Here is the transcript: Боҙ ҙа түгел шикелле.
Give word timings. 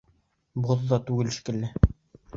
Боҙ 0.69 0.81
ҙа 0.93 0.99
түгел 1.11 1.29
шикелле. 1.39 1.73